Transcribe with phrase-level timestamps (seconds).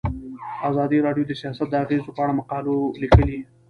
[0.69, 3.39] ازادي راډیو د سیاست د اغیزو په اړه مقالو لیکلي.